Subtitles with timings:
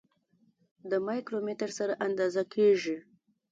[0.89, 2.97] د مایکرومتر سره اندازه کیږي.